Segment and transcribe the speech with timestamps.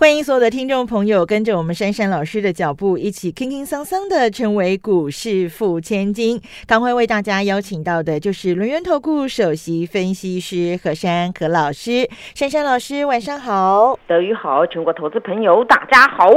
[0.00, 6.40] 欢迎所有的听众朋友跟着我们珊珊老师的脚步，一起轻轻桑桑的成为股市富千金。
[6.66, 16.30] 刚会为大家邀请到的就是轮源投顾首席分析师何珊何老师，珊珊老师晚上好，德语好，全国投资朋友大家好。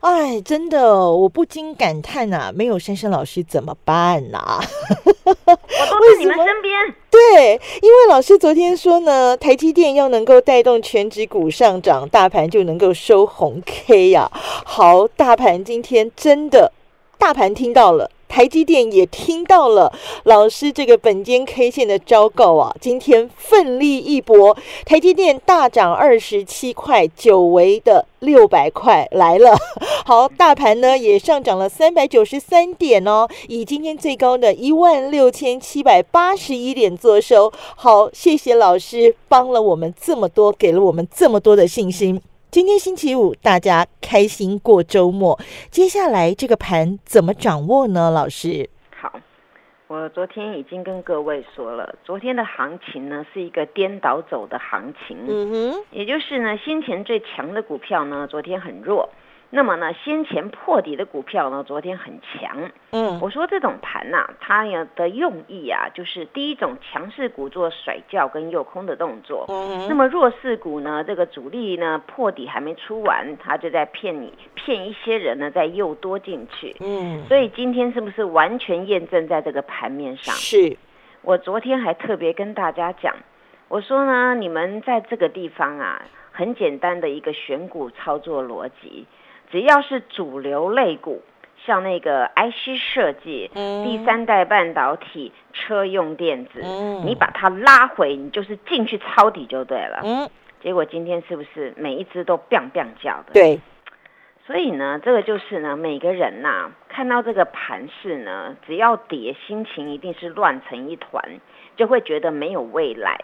[0.00, 4.58] 哎，真的，我不禁感叹呐，没有珊珊老师怎么办呐？
[5.26, 5.65] 我都在你们身边。
[5.65, 5.65] 对，
[7.82, 14.30] 因为老师昨天说呢，台积电要能够带动全指股上涨，大盘就能够收红 K 呀。
[14.32, 16.72] 好，大盘今天真的，
[17.18, 18.10] 大盘听到了。
[18.28, 19.92] 台积电也听到了
[20.24, 29.56] 老师这个本间 K 线的昭告啊，今天奋力一搏，台积电大涨二十七块，久违的六百块来了。
[30.04, 37.52] 好，大盘呢也上涨了三百九十三点哦，以今天最高的一万六千七百八十一点做收。
[37.74, 42.20] 好，谢谢老师帮了我们这么多，给了我们这么多的信心。
[42.56, 45.38] 今天星期五，大家开心过周末。
[45.70, 48.10] 接下来这个盘怎么掌握呢？
[48.10, 49.12] 老师，好，
[49.88, 59.10] 我昨天已经跟各位说了，昨天的行情呢是一个颠倒走的行情，嗯哼，也就是呢先前最强的股票呢，昨天很弱。
[59.56, 62.70] 那么呢，先前破底的股票呢，昨天很强。
[62.90, 69.46] 嗯，我说这种盘呐，它有的用意啊，就是第一种强势股做甩轿跟诱空的动作。
[69.48, 76.76] 嗯，那么弱势股呢，这个主力呢破底还没出完，他就在骗你，骗一些人呢在诱多进去。
[76.80, 80.34] 嗯，所以今天是不是完全验证在这个盘面上？
[80.34, 80.76] 是。
[81.22, 83.16] 我昨天还特别跟大家讲，
[83.68, 89.06] 我说呢，你们在这个地方啊，很简单的一个选股操作逻辑。
[89.50, 91.22] 只要是主流类股，
[91.64, 96.60] 像那个 IC 设计、第三代半导体、车用电子，
[97.04, 100.00] 你把它拉回，你就是进去抄底就对了。
[100.04, 100.28] 嗯，
[100.60, 103.32] 结果今天是不是每一只都 biang biang 叫的？
[103.32, 103.60] 对。
[104.46, 111.40] 所以呢，这个就是呢，每个人呐，看到这个盘势呢，只要跌，心情一定是乱成一团，
[111.74, 113.18] 就会觉得没有未来。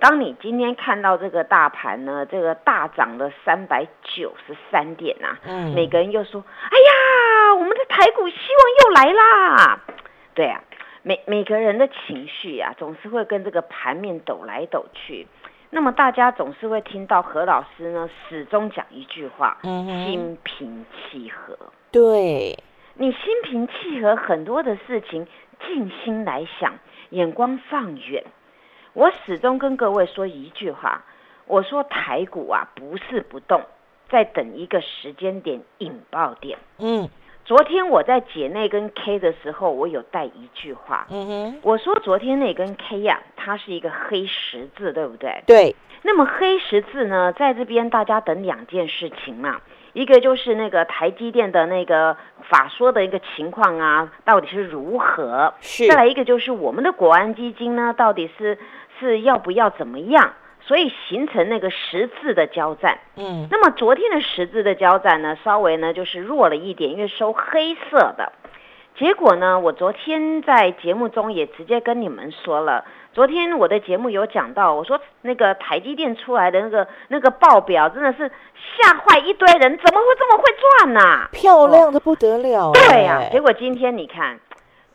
[0.00, 9.80] 当你今天看到这个大盘呢，这个大涨了三百九十三点呐，嗯，每个人又说，哎呀，我们的台股希望又来啦，
[10.34, 10.58] 对啊，
[11.02, 15.26] 每每个人的情绪啊，总是会跟这个盘面抖来抖去。
[15.68, 21.56] 那么大家总是会听到何老师呢，始终讲一句话，心平气和。
[21.92, 22.58] 对，
[22.94, 25.28] 你心平气和，很多的事情
[25.66, 26.72] 静心来想，
[27.10, 28.24] 眼光放远。
[29.00, 31.02] 我始终跟各位说一句话，
[31.46, 33.62] 我说台股啊不是不动，
[34.10, 36.58] 在等一个时间点引爆点。
[36.80, 37.08] 嗯，
[37.46, 41.06] 昨天我在解那根 K 的时候，我有带一句话。
[41.08, 45.42] 嗯哼，我说昨天那根 K 呀，它是一个黑十字，对不对？
[45.46, 45.74] 对。
[46.02, 49.62] 那么黑十字呢，在这边大家等两件事情嘛。
[49.92, 52.16] 一个就是那个台积电的那个
[52.48, 55.52] 法说的一个情况啊，到底是如何？
[55.60, 55.88] 是。
[55.88, 58.56] 再来一个就是我们的国安基金呢，到底是
[59.00, 60.34] 是要不要怎么样？
[60.60, 62.98] 所以形成那个十字的交战。
[63.16, 63.48] 嗯。
[63.50, 68.32] 那么昨天的十字的交战呢，稍微呢就是弱了一点，因为收黑色的。
[68.96, 72.84] 结果呢，我昨天在节目中也直接跟你们说了。
[73.14, 81.28] 昨天我的节目有讲到，我说那个台积电出来的那个那个报表真的是吓坏一堆人，怎么会这么会赚呢？
[81.32, 82.70] 漂亮的不得了。
[82.72, 84.38] 对呀，结果今天你看，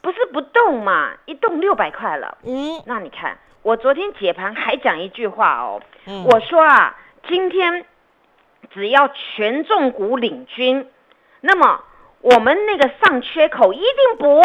[0.01, 2.37] 不是不动嘛，一动六百块了。
[2.43, 5.81] 嗯，那你看我昨天解盘还讲一句话哦，
[6.25, 6.95] 我说啊，
[7.27, 7.83] 今天
[8.71, 10.87] 只要权重股领军，
[11.41, 11.81] 那么
[12.21, 14.39] 我们那个上缺口一定补。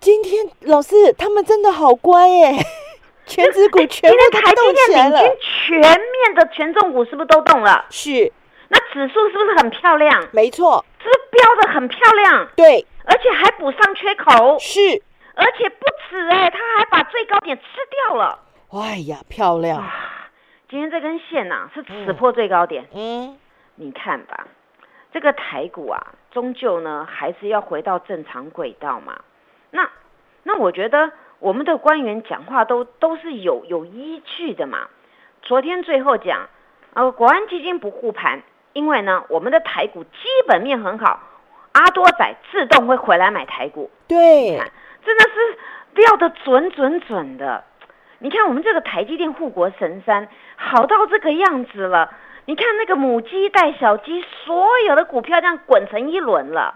[0.00, 2.54] 今天老师他们真的好乖耶。
[3.26, 5.20] 全指股全部都动起来了，
[5.66, 7.84] 全面的权重股是不是都动了？
[7.90, 8.32] 是，
[8.68, 10.26] 那指数是不是很漂亮？
[10.32, 12.48] 没错，是不是标的很漂亮？
[12.56, 14.58] 对，而且还补上缺口。
[14.58, 15.02] 是，
[15.38, 17.64] 而且不止哎，他还把最高点吃
[18.08, 18.38] 掉了。
[18.72, 19.82] 哎呀，漂亮！
[20.68, 22.86] 今天这根线呐是刺破最高点。
[22.92, 23.38] 嗯，
[23.76, 24.46] 你看吧，
[25.12, 29.20] 这个台股啊，终究呢还是要回到正常轨道嘛。
[29.70, 29.88] 那，
[30.42, 31.10] 那我觉得。
[31.40, 34.88] 我们的官员讲话都都是有有依据的嘛。
[35.40, 36.48] 昨天最后讲，
[36.94, 38.42] 呃，国安基金不护盘，
[38.72, 40.10] 因为呢，我们的台股基
[40.48, 41.20] 本面很好，
[41.70, 43.88] 阿多仔自动会回来买台股。
[44.08, 44.60] 对，
[45.04, 45.58] 真的是
[45.94, 47.64] 料的准准准的。
[48.18, 52.12] 你看我们这个台积电护国神山好到这个样子了，
[52.46, 56.74] 你看那个母鸡带小鸡，所有的股票这样滚成一轮了。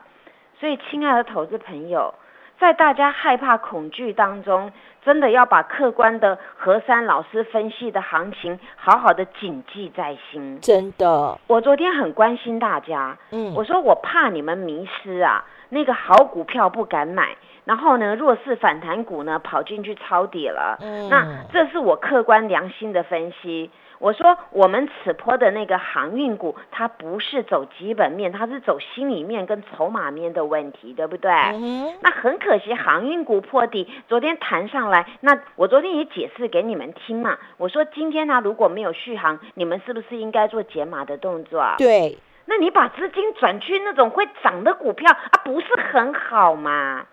[0.60, 2.14] 所以，亲爱的投资朋友，
[2.60, 4.70] 在大家害怕恐惧当中，
[5.04, 10.60] 真的要把客观的何山老师分析的行情好好的谨记在心。
[10.60, 20.78] 真的，我昨天很关心大家，嗯，我说我怕你们迷失啊，那个好股票不敢买，然后呢，弱势反弹股呢跑进去抄底了。
[20.80, 23.70] 嗯那这是我客观良心的分析。
[23.98, 31.30] 我说我们此波的那个航运股，它不是走基本面，它是走心里面跟筹码面的问题，对不对？
[31.30, 35.06] 嗯，那很可惜，航运股破底，昨天弹上来。
[35.20, 41.76] 那我昨天也解释给你们听嘛，我说今天呢、如果没有续航，你们是不是应该做减码的动作啊？
[41.78, 47.06] 对，那你把资金转去那种会涨的股票啊，不是很好吗？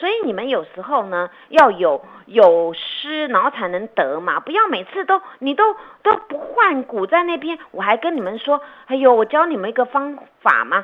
[0.00, 7.58] 所以你们有时候呢，要有有失，然后才能得嘛，不要每次都你都都不换股在那边。
[7.70, 10.82] 我还跟你们说，哎呦，我教你们一个方法嘛，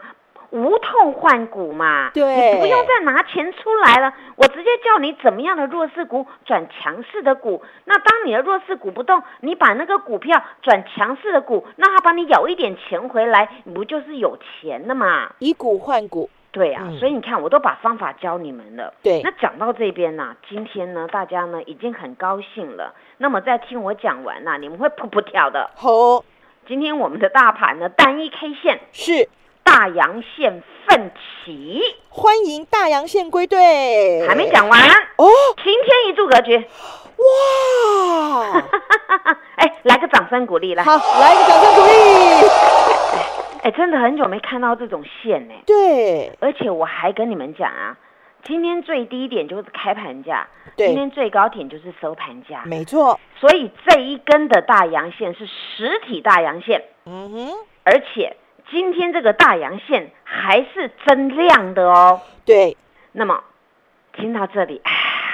[0.51, 7.63] 无痛换股嘛，对你不用再拿钱出来了，我直接叫你怎么样的弱势股转强势的股。
[7.87, 15.33] 那当你的弱势股不动，你把那个股票转强势的股，那他帮你咬一点钱回来，你不就是有钱了嘛？
[15.39, 16.99] 以股换股，对啊，嗯。
[16.99, 18.95] 所以你看，我都把方法教你们了。
[19.03, 19.21] 对。
[19.23, 22.95] 那讲到这边呢、今天呢，大家呢已经很高兴了。
[23.19, 25.71] 那么在听我讲完呐、你们会噗噗跳的。
[25.77, 26.25] 好，
[26.67, 28.81] 今天我们的大盘呢，单一 K 线。
[28.93, 29.29] 是。
[29.63, 31.11] 大阳线奋
[31.45, 34.81] 起，欢迎大阳线归队，还没讲完，
[35.17, 36.57] 哦，晴天一柱格局。
[37.19, 38.63] 哇，
[39.57, 40.85] 哎，来个掌声鼓励来。
[40.85, 41.91] 好，来一个掌声鼓励，
[43.67, 45.55] 哎，真的很久没看到这种线呢。
[45.67, 47.97] 对而且我还跟你们讲啊，
[48.45, 50.47] 今天最低点就是开盘价，
[50.77, 52.63] 对今天最高点就是收盘价。
[52.65, 57.49] 没错，所以这一根的大阳线是实体大阳线，嗯哼，
[57.83, 58.37] 而且
[58.71, 62.21] 今天这个大阳线还是增量的哦。
[62.45, 62.77] 对，
[63.11, 63.43] 那么
[64.13, 64.93] 听到这里，哎，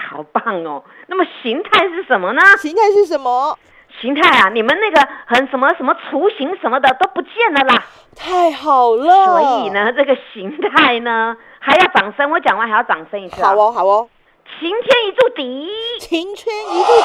[0.08, 0.82] 好棒哦。
[1.06, 2.40] 那么形态是什么呢？
[2.56, 3.58] 形态是什么？
[4.00, 7.84] 形态啊，你们那个很什么什么雏形什么的都不见了啦。
[8.16, 12.30] 太好了，所以，呢，这个形态呢还要掌声。
[12.30, 13.48] 我讲完还要掌声一次、啊。
[13.48, 14.08] 好，哦，好哦，
[14.58, 15.68] 晴天一柱底。
[16.00, 16.92] 晴天一柱，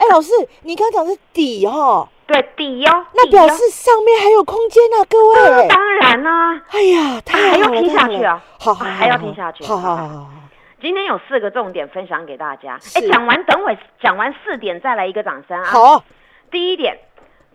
[0.00, 0.32] 哎，老师，
[0.62, 5.68] 你刚讲是底哦，对底哦，那表示上面还有空间啊，各位。
[5.68, 10.26] 当然啦、哎呀，太好了，还要听太好了下去啊好还要好听下去好好好好好，
[10.84, 12.78] 今天有四个重点分享给大家。
[12.94, 16.04] 哎，讲完等会讲完四点再来一个掌声啊。，好，
[16.50, 16.98] 第一点，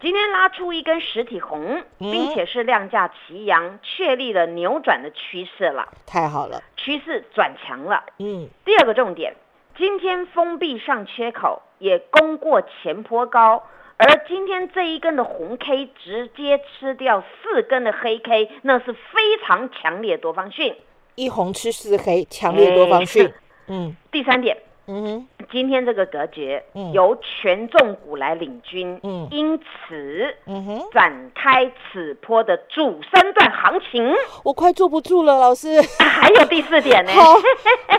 [0.02, 8.04] 今天拉出一根实体红，嗯并且是量价齐扬，确立了扭转的趋势了，太好了，趋势转强了。
[8.18, 9.36] 嗯，第二个重点，
[9.78, 13.62] 今天封闭上缺口，也攻过前坡高。
[13.98, 20.76] 而今天这一根的红 K 直接吃掉四根的黑 K，那是非常强烈的多方讯。
[21.20, 23.26] 一红吃四黑，强烈多方讯。
[23.28, 23.34] 哎，
[23.68, 23.96] 嗯。
[24.10, 24.58] 第三点，
[24.88, 26.94] 嗯哼，今天这个格局嗯。
[26.94, 29.28] 由权重股来领军，嗯。
[29.30, 33.78] 因此嗯哼，展开此波的主升段行。
[33.92, 34.16] 情。
[34.44, 35.68] 我快坐不住了，老师，
[36.00, 37.36] 啊还有第四点呢，好，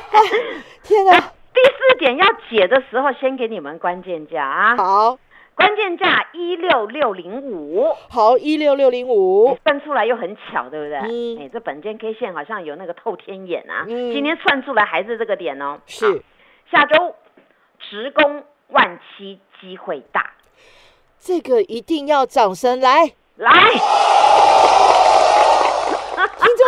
[0.83, 1.21] 天哪，
[1.53, 5.19] 第四点要解的时候，先给你们关键价啊，好
[5.55, 7.87] 关键价一六六零五。
[8.09, 10.99] 好，一六六零五哎，算出来又很巧，对不对？
[10.99, 15.79] 嗯哎，这本间 K 线好像有那个透天眼啊，嗯今天算出来还是这个点哦。
[15.87, 16.23] 是
[16.71, 17.15] 下周
[17.79, 20.33] 职工万七机会大，
[21.19, 23.13] 这个一定要掌声来。
[23.37, 23.81] 来，听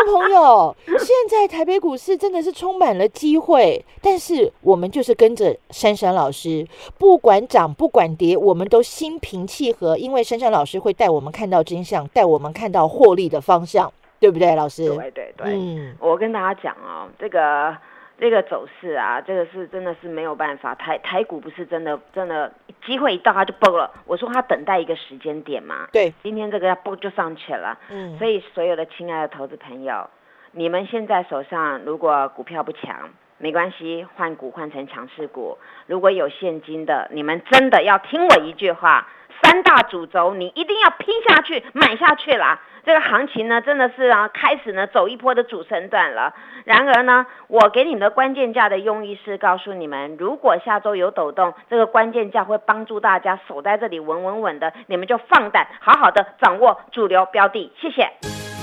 [0.07, 6.67] 众朋友，现在台北股市真的是充满了机会，但是我们就是跟着珊珊老师，
[6.99, 14.89] 不管涨不管跌，我们都心平气和，因为珊珊老师会带我们看到真相，带我们看到获利的方向，对不对，老师？
[14.89, 17.77] 对对对，嗯，我跟大家讲哦，这个
[18.23, 22.53] 这个走势啊，这个是真的是没有办法，台台股不是真的真的
[22.87, 23.91] 机会一到它就崩了。
[24.07, 27.77] 我说它等待一个时间点嘛，对，今天这个要崩就上去了。
[27.89, 30.09] 嗯，所以所有的亲爱的投资朋友，
[30.53, 33.11] 你们现在手上如果股票不强，
[33.43, 35.59] 没关系，换股换成强势股。
[35.89, 39.09] 如果有现金的，你们真的要听我一句话，
[39.43, 42.61] 三大主轴你一定要拼下去，买下去啦。
[42.85, 46.33] 这个行情呢，真的是啊，开始呢走一波的主升段了。
[46.65, 57.73] 然而呢，我给你们的关键价的用意是告诉你们，如果下周有抖动，这个关键价会帮助大家守在这里稳稳稳的，你们就放胆好好的掌握主流标的。
[57.81, 58.09] 谢谢。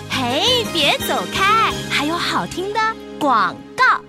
[0.10, 1.44] 嘿，别走开，
[1.92, 2.80] 还有好听的
[3.20, 4.09] 广告。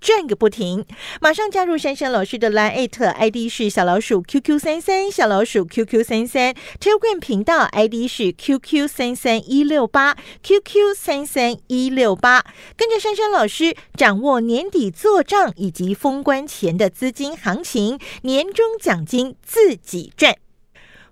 [0.00, 0.84] 转个不停，
[1.20, 12.44] 马上加入珊珊老师的 Line ID 是小老鼠 QQ 三三，小老鼠 QQ 三三，Telegram 频道 ID 是 QQ 三三一六八，QQ 三三一六八，
[12.76, 20.34] 跟着珊珊老师掌握年底做账以及封关前的资金行情，年终奖金自己赚。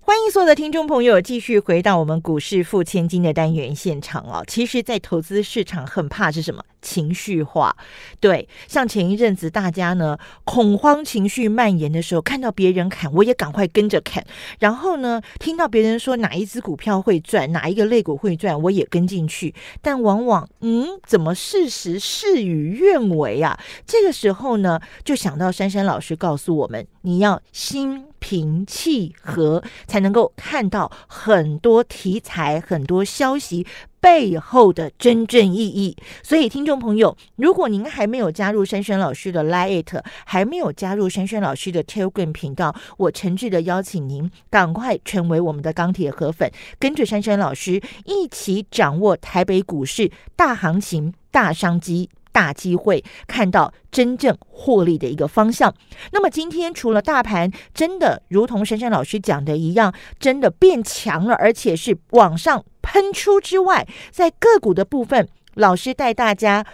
[0.01, 4.43] 欢迎所有的听众朋友继续回到我们股市付千金的单元现场哦。
[4.47, 6.65] 其实，在投资市场很怕是什么？
[6.81, 7.77] 情绪化。
[8.21, 14.25] 对，像前一阵子大家呢恐慌情绪蔓延的时候，看到别人砍，我也赶快跟着砍。
[14.61, 19.55] 然后呢，听到别人说哪一只股票会赚，哪一个类股会赚，我也跟进去。
[19.81, 23.59] 但往往，嗯，怎么事实事与愿违啊？
[23.87, 28.05] 这个时候呢，就想到珊珊老师告诉我们，你要心。
[28.21, 33.65] 平气和，才能够看到很多题材、很多消息
[34.01, 35.97] 背后的真正意义。
[36.23, 52.09] 所以，听众朋友，如果您还没有加入珊珊老师的 Lite，还没有加入珊珊老师的 Telegram 频道，我诚挚的邀请您赶快成为我们的钢铁河粉，跟着珊珊老师一起掌握台北股市大行情、大商机。
[52.39, 55.75] 大机会看到真正获利的一个方向。
[56.13, 66.65] 那么今天除了大盘真的如同珊珊老师讲的一样，真的变强了，而且是往上喷出之外，在个股的部分，老师带大家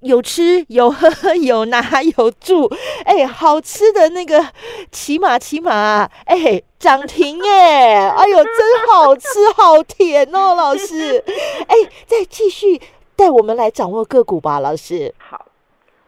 [0.00, 2.72] 有吃有喝有拿有住，
[3.04, 4.46] 哎，好吃的那个
[4.90, 8.54] 骑马骑马，哎，涨停哎，哎呦，真
[8.90, 11.22] 好吃好甜哦，老师，
[11.68, 11.74] 哎，
[12.06, 12.80] 再继续。
[13.16, 15.14] 带我们来掌握个股吧，老师。
[15.18, 15.46] 好，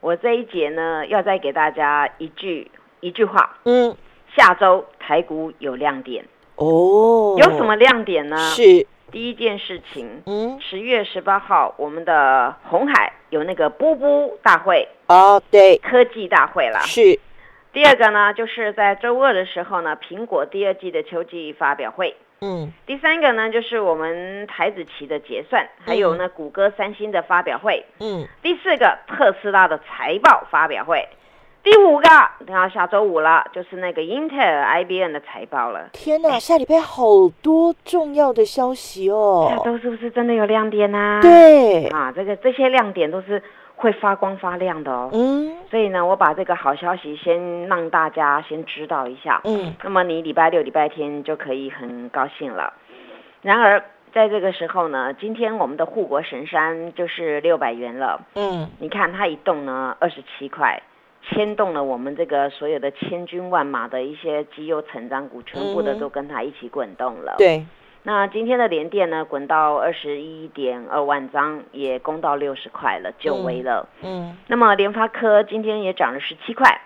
[0.01, 2.71] 我这一节呢，要再给大家一句
[3.01, 3.59] 一句话。
[3.65, 3.97] 嗯，
[4.37, 6.25] 下周台股有亮点
[6.57, 7.37] 哦。
[7.39, 8.37] 有什么亮点呢？
[8.37, 10.23] 是第一件事情。
[10.27, 16.81] 嗯，十月十八号，我们的红海有那个波波大会哦，对，科技大会啦。
[16.81, 17.19] 是。
[17.73, 22.17] 第二个呢，就是在周二的时候呢，苹果第二季的秋季发表会。
[22.41, 27.85] 嗯，第三个呢，就是我们台子期的结算，还有呢，谷歌、三星的发表会。
[28.01, 31.09] 嗯，第四个，特斯拉的财报发表会。
[31.67, 32.09] 第五个，
[32.47, 35.89] 等下下周五了，就是那个英特尔、IBM 的财报了。
[35.93, 39.49] 天哪，下礼拜好多重要的消息哦！
[39.51, 41.19] 下周是不是真的有亮点呢？
[41.21, 43.43] 对，啊，这个这些亮点都是。
[43.79, 52.73] 会发光发亮的哦，嗯，所以呢，我把这个好消息先让大家先知道一下，嗯，那么你礼拜六、礼拜天就可以很高兴了。
[53.43, 60.81] 然而，在这个时候呢，今天我们的护国神山就是六百元了，嗯，你看它一动呢，二十七块，
[61.29, 67.65] 牵动了我们这个所有的千军万马的一些绩优成长股，全部的都跟它一起滚动了，对。
[68.05, 73.89] 那今天的连电呢，滚到二十一点二万张，也攻到六十块了，久违了。
[74.03, 74.37] 嗯。
[74.47, 76.81] 那么联发科今天也涨了十七块。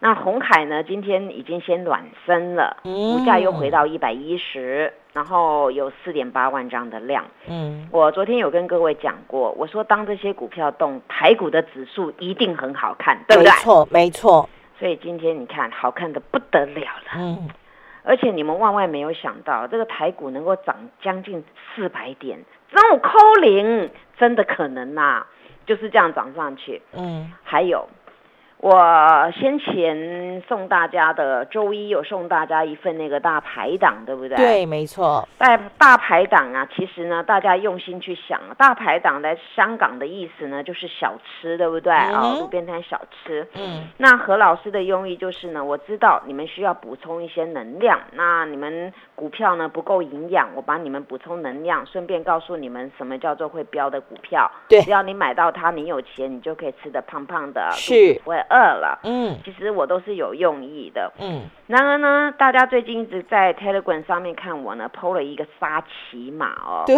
[0.00, 7.24] 那红海呢，今天已经先暖身了，股价又回到一百一十，然后有四点八万张的量。
[7.48, 7.88] 嗯。
[7.90, 13.50] 我昨天有跟各位讲过，我说当这些股票动，台股的指数一定很好看，对不对？
[13.50, 14.48] 没错，没错。
[14.78, 17.10] 所以今天你看，好看的不得了了。
[17.16, 17.48] 嗯。
[18.04, 22.38] 而且你们万万没有想到，这个台股能够涨将近四百点，
[22.70, 25.26] 这种扣零真的可能呐？
[25.66, 26.80] 就是这样涨上去。
[26.92, 27.86] 嗯，还有。
[28.60, 34.36] 我先前送大家的周一有送大家一份那个大排档，对不对？
[34.36, 35.26] 对，没错。
[35.38, 41.92] 大大排档啊，其实呢，大家用心去想，大排档在香港的意思呢，就是小吃，对不对？
[41.92, 43.46] 啊，路边摊小吃。
[43.54, 43.86] 嗯。
[43.96, 54.50] 那何老师的用意就是呢，我知道你们需要补充一些能量，那你们股票呢不够营养，我帮你们补充能量，顺便告诉你们什么叫做会标的股票。
[54.68, 54.82] 对。
[54.82, 58.20] 只要你买到它，你有钱，你就可以吃的胖胖的，是。
[58.24, 58.44] 不会。
[58.50, 61.42] 饿了，嗯，其实我都是有用意的，嗯。
[61.66, 66.96] 然而呢，大家最近一直在 Telegram 上面看我呢，PO 了一个沙琪玛哦，对，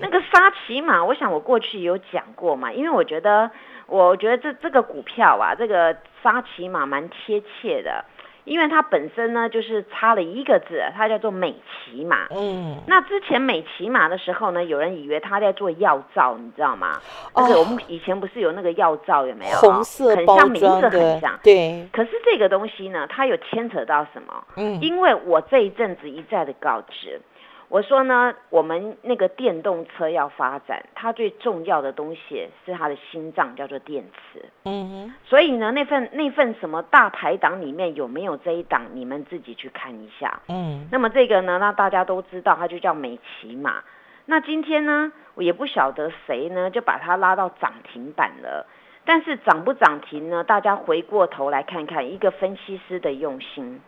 [0.00, 3.50] 那个沙琪玛，我想我过去有讲过嘛，因为我觉得，
[3.86, 8.04] 我觉得这这个股票啊，这个沙琪玛蛮贴切的。
[8.48, 12.26] 因为它本身呢就是差了一个字，它叫做美骑马。
[12.30, 16.98] 嗯，那之前美骑马的时候呢，有人以为他在做药皂，你知道吗？
[17.34, 19.58] 哦那个我们以前不是有那个药皂有没有？
[19.58, 21.38] 红色很像名字很像，。
[21.42, 24.44] 对，可是这个东西呢，它有牵扯到什么？
[24.56, 27.20] 嗯，因为我这一阵子一再的告知，
[27.68, 34.42] 我说呢，我们那个电动车要发展，它最重要的东西是它的心脏，叫做电池。
[34.64, 40.40] 嗯哼，所以呢，那份那份什么大排档里面有没有这一档，你们自己去看一下。
[40.48, 43.82] 嗯，那么这个呢，那大家都知道，它就叫美骑嘛。
[44.24, 48.66] 那今天呢，我也不晓得谁呢，就把它拉到涨停板了。
[49.04, 50.44] 但是涨不涨停呢？
[50.44, 53.80] 大家回过头来看看一个分析师的用心。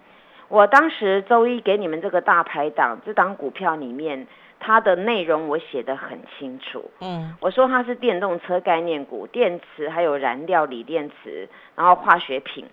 [0.51, 4.27] 我当时周一给你们这个大排档这档股票里面，
[4.59, 6.91] 它的内容我写的很清楚。
[7.01, 12.67] 嗯，我说它是电动车概念股，电池还有燃料锂电池，然后化学品，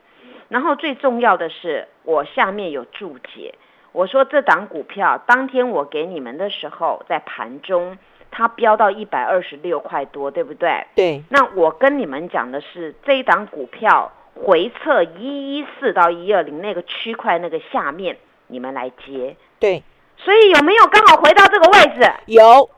[0.49, 3.53] 然后最重要的是我下面有注解。
[3.91, 7.99] 我说这档股票当天我给你们的时候，在盘中
[8.31, 10.83] 它飙到一百二十六块多，对不对？
[10.95, 14.11] 对，那我跟你们讲的是这一档股票
[14.43, 18.17] 回测一一四到一二零那个区块那个下面，
[18.47, 19.35] 你们来接。
[19.59, 19.83] 对，
[20.15, 22.11] 所以有没有刚好回到这个位置？
[22.27, 22.69] 有，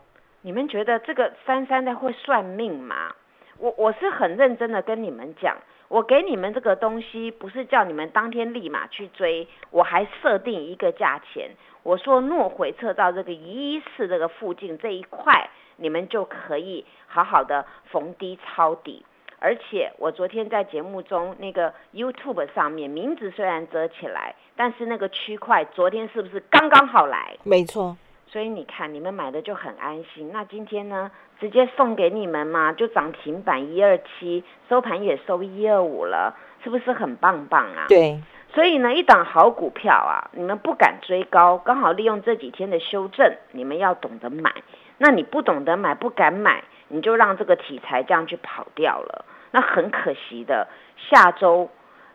[0.42, 3.14] 你们觉得这个珊珊的会算命吗？
[3.58, 5.58] 我我是很认真的跟你们讲，
[5.90, 11.52] 我给你们这个东西不是叫你们当天立马去追，我还设定一个价钱，
[11.84, 19.06] 我说若回撤到这个一一四这个附近这一块，你们就可以好好的逢低抄底。
[19.40, 27.38] 而且我昨天在节目中那个 YouTube 上面名字虽然遮起来，但是那个区块昨天是不是刚刚好来？
[27.44, 30.30] 没错，所以你看，你们买的就很安心。
[30.34, 37.86] 那今天呢，直接送给你们嘛，就涨停板一二七，收盘也收一二五了，是不是很棒棒啊？。
[37.88, 38.22] 对，
[38.54, 44.54] 所以呢，一档好股票啊，你们不敢追高，刚好利用这几天的修正，你们要懂得买。
[44.98, 49.24] 那你不懂得买，不敢买，你就让这个题材这样去跑掉了。
[49.52, 50.68] 那很可惜的，
[51.10, 51.70] 下周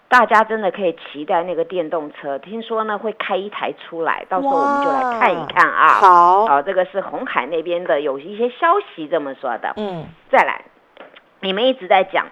[0.09, 5.89] 大家真的可以期待那个电动车，听说呢会开一台出来，到时候我们就来看一看啊。
[5.95, 9.73] 好，哦，这个是红海那边的有一些消息这么说的。
[9.77, 10.65] 嗯，再来，
[11.41, 12.27] 你们一直在讲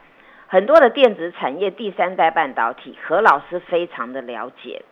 [0.47, 4.83] 很多的电子产业第三代半导体，何老师非常的了解。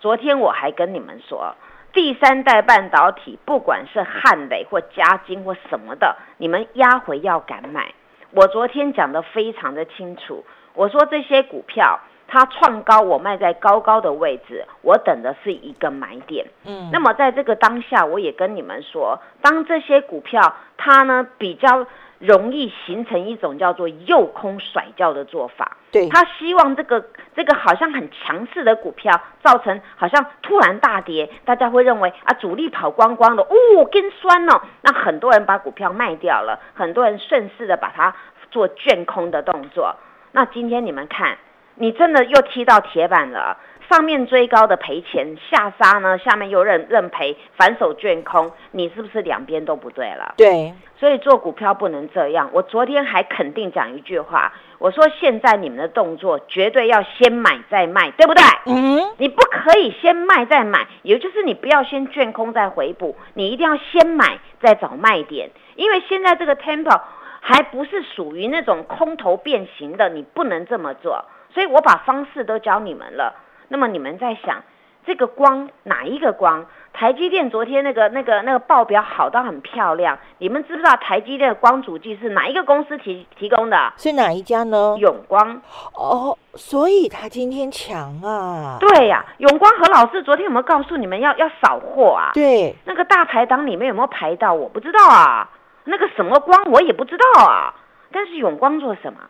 [0.00, 1.54] 昨天我还跟你们说，
[1.92, 7.92] 第三代半导体不管是汉磊或嘉晶或什么的，你们压回要敢买。
[8.32, 16.46] 我昨天讲的非常的清楚，我说这些股票它创高，我卖在高高的位置，我等的是一个买点。
[16.64, 21.86] 嗯，那么在这个当下，我也跟你们说，当这些股票它呢比较
[22.22, 27.04] 容易形成一种叫做诱空甩掉的做法，对，他希望这个
[27.34, 38.14] 这个好像很强势的股票，造成好像突然大跌，大家会认为啊主力跑光光了，哦跟酸哦，那很多人把股票卖掉了，很多人顺势的把它
[38.52, 39.96] 做卷空的动作。
[40.30, 41.36] 那今天你们看，
[41.74, 43.56] 你真的又踢到铁板了。
[43.92, 50.32] 上面追高的赔钱，下杀呢，下面又认认赔，反手卷空，你是不是两边都不对了？
[50.38, 52.48] 对，所以做股票不能这样。
[52.54, 58.42] 我昨天还肯定讲一句话，我说现在你们的动作绝对要先买再卖，对不对？
[58.64, 66.98] 嗯，你不可以先卖再买，也就是你不要先卷空再回补，你一定要先买再找卖点，因为现在这个 tempo
[67.40, 71.26] 还不是属于那种空头变形的，你不能这么做。
[71.52, 73.34] 所以我把方式都教你们了。
[73.72, 74.62] 那么你们在想，
[75.06, 76.66] 这个光哪一个光？
[76.92, 83.94] 台积电昨天那个那个那个报表好到很漂亮，你们知不知道台积电的光主机是哪一个公司提提供的？
[83.96, 84.94] 是哪一家呢？
[84.98, 85.62] 永光。
[85.94, 92.32] 哦，所以他今天强啊，对呀、永光何老师昨天有没有告诉你们要要扫货啊？
[92.34, 94.52] 对，那个大排档里面有没有排到？
[94.52, 95.48] 我不知道啊。
[95.84, 97.74] 那个什么光我也不知道啊。
[98.12, 99.20] 但是永光做什么？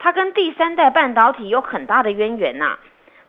[0.00, 2.76] 它跟第三代半导体有很大的渊源呐、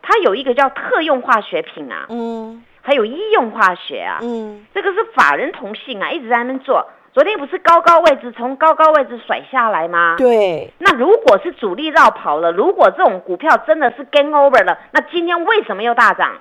[0.06, 4.18] 它有一个叫特用化学品啊，嗯还有医用化学啊。
[4.20, 6.86] 嗯，这个是法人同性啊，一直在那边做。
[7.14, 10.16] 昨天不是高高位置从高高位置甩下来吗？
[10.18, 16.36] 对，那如果是主力绕跑了，如果这种股票真的是 game over 了，那今天为什么又大涨？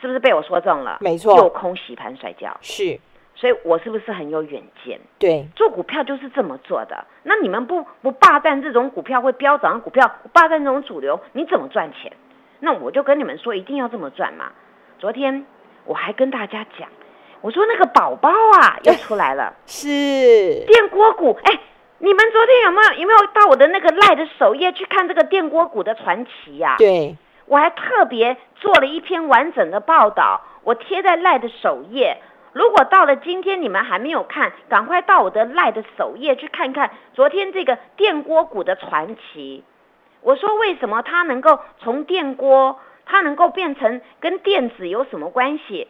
[0.00, 0.98] 是不是被我说中了？
[1.00, 3.00] 没错又空洗盘甩掉，是，
[3.34, 5.00] 所以我是不是很有远见？
[5.18, 7.06] 对，做股票就是这么做的。
[7.22, 12.12] 那你们不不霸占这种股票会飙涨的股票，霸占这种主流，你怎么赚钱？
[12.64, 14.46] 那我就跟你们说，一定要这么赚嘛。
[14.98, 15.46] 昨天
[15.84, 16.88] 我还跟大家讲，
[17.42, 19.86] 我说那个宝宝啊又出来了，是，
[20.66, 21.60] 电锅股，哎。
[21.98, 32.18] 你们昨天有没有有没有到我的那个赖的首页去看这个电锅股的传奇呀、对，我还特别做了一篇完整的报道，我贴在赖的首页。
[32.52, 39.64] 如果到了今天你们还没有看，赶快到我的赖的首页去看看昨天这个电锅股的传奇。
[40.24, 45.86] 我说为什么它能够从电锅，它能够变成跟电子有什么关系？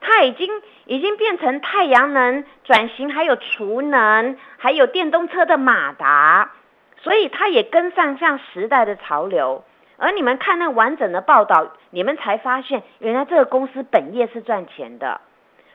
[0.00, 6.52] 它已经已经变成太阳能转型，还有储能，还有电动车的马达，
[6.98, 9.64] 所以它也跟上像时代的潮流。
[9.96, 15.20] 而你们看那完整的报道，你们才发现原来这个公司本业是赚钱的。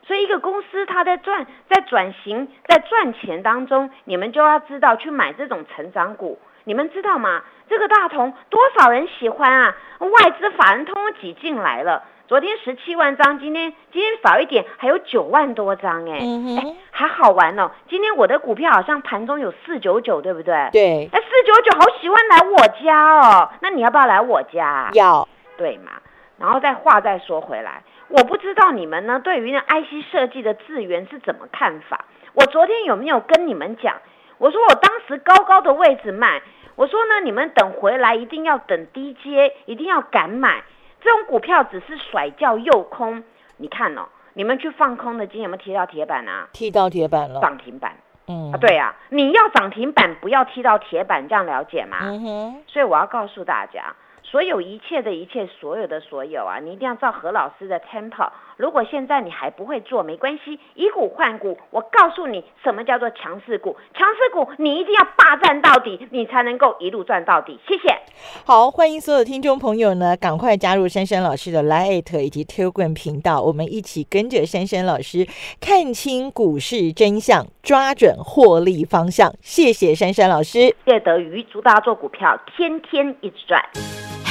[0.05, 6.39] 所以，一个公司它在赚、在转型、在赚钱当中，你们就要知道去买这种成长股。
[6.65, 7.43] 你们知道吗？
[7.73, 9.75] 这个大同多少人喜欢啊？
[9.97, 12.03] 外资法人通通挤进来了。
[12.27, 17.71] 昨天十七万张，今天今天少一点，还有九万多张哎，哎，还好玩哦。
[17.89, 20.69] 今天我的股票好像盘中有四九九，对不对？
[20.71, 21.09] 对。
[21.11, 23.49] 哎，四九九好喜欢来我家哦。
[23.59, 24.91] 那你要不要来我家？
[24.93, 25.27] 要。
[25.57, 25.93] 对嘛？
[26.37, 27.81] 然后再话再说回来。
[28.07, 32.05] 我不知道你们呢，对于那 IC 设计的资源是怎么看法？
[32.33, 33.95] 我昨天有没有跟你们讲？
[34.39, 36.41] 我说我当时高高的位置卖，
[36.75, 40.63] 我说呢，你们等回来一定要等低阶，一定要敢买。
[41.01, 43.23] 这种股票只是甩掉诱空。
[43.57, 46.47] 你看哦，你们去放空的，今天有没有踢到铁板啊？
[46.53, 47.93] 踢到铁板了，涨停板。
[48.27, 51.97] 嗯啊，对呀，你要涨停板，不要踢到铁板，这样了解吗？
[52.01, 52.63] 嗯哼。
[52.67, 53.93] 所以我要告诉大家。
[54.33, 58.27] 所有一切的一切，所有的所有啊，你一定要照何老师的 tempo。
[58.57, 61.55] 如果现在你还不会做，没关系，以股换股。
[61.69, 63.77] 我告诉你，什么叫做强势股？
[63.93, 67.59] 强势股你一定要霸占到底，你才能够一路赚到底。
[67.67, 67.95] 谢谢。
[68.43, 75.27] 好，欢迎所有听众朋友呢，赶快加入珊珊老师的 Lite 以及 Telegram 频道，我们一起跟着珊珊老师
[75.61, 79.31] 看清股市真相，抓准获利方向。
[79.41, 80.75] 谢谢珊珊老师。
[80.87, 83.61] 谢德瑜，祝大家做股票天天一直赚。